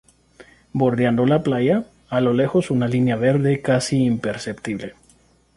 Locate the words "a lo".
2.09-2.33